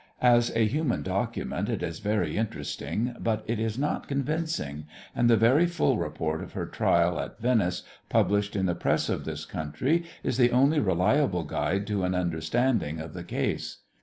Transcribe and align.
As 0.23 0.51
a 0.55 0.65
human 0.65 1.03
document 1.03 1.69
it 1.69 1.83
is 1.83 1.99
very 1.99 2.35
interesting 2.35 3.15
but 3.19 3.43
it 3.45 3.59
is 3.59 3.77
not 3.77 4.07
convincing, 4.07 4.85
and 5.15 5.29
the 5.29 5.37
very 5.37 5.67
full 5.67 5.97
report 5.99 6.41
of 6.41 6.53
her 6.53 6.65
trial 6.65 7.19
at 7.19 7.39
Venice 7.39 7.83
published 8.09 8.55
in 8.55 8.65
the 8.65 8.73
press 8.73 9.09
of 9.09 9.25
this 9.25 9.45
country 9.45 10.03
is 10.23 10.37
the 10.37 10.49
only 10.49 10.79
reliable 10.79 11.43
guide 11.43 11.85
to 11.85 12.03
an 12.03 12.15
understanding 12.15 12.99
of 12.99 13.13
the 13.13 13.23
case. 13.23 13.83